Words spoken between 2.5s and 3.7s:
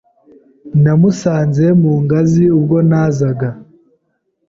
ubwo nazaga.